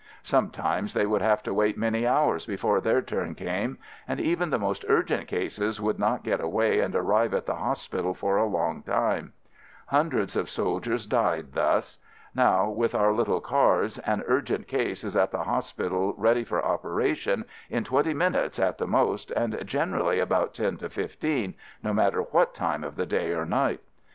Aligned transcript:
Sometimes 0.23 0.95
they 0.95 1.05
would 1.05 1.21
have 1.21 1.43
to 1.43 1.53
wait 1.53 1.77
many 1.77 2.07
hours 2.07 2.47
before 2.47 2.81
their 2.81 3.03
turn 3.03 3.35
came, 3.35 3.77
and 4.07 4.19
even 4.19 4.49
the 4.49 4.57
most 4.57 4.83
urgent 4.89 5.27
cases 5.27 5.79
would 5.79 5.99
not 5.99 6.23
get 6.23 6.41
away 6.41 6.79
and 6.79 6.95
arrive 6.95 7.35
at 7.35 7.45
the 7.45 7.53
hos 7.57 7.87
pital 7.87 8.15
for 8.15 8.35
a 8.35 8.47
long 8.47 8.81
time. 8.81 9.33
Hundreds 9.89 10.35
of 10.35 10.49
sol 10.49 10.79
FIELD 10.79 10.85
SERVICE 10.85 11.07
97 11.07 11.09
diers 11.09 11.09
died 11.09 11.53
thus. 11.53 11.97
Now, 12.33 12.67
with 12.71 12.95
our 12.95 13.13
little 13.13 13.41
cars, 13.41 13.99
an 13.99 14.23
urgent 14.25 14.67
case 14.67 15.03
is 15.03 15.15
at 15.15 15.29
the 15.29 15.43
hospital 15.43 16.15
ready 16.17 16.43
for 16.43 16.65
operation 16.65 17.45
in 17.69 17.83
twenty 17.83 18.15
minutes 18.15 18.57
at 18.57 18.79
the 18.79 18.87
most 18.87 19.29
and 19.29 19.55
generally 19.67 20.19
about 20.19 20.55
ten 20.55 20.77
to 20.77 20.89
fifteen— 20.89 21.53
no 21.83 21.93
matter 21.93 22.21
what 22.23 22.55
time 22.55 22.83
of 22.83 22.95
the 22.95 23.05
day 23.05 23.33
or 23.33 23.45
night. 23.45 23.81